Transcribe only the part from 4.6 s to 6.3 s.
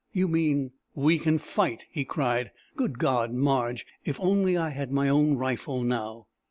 had my own rifle now!"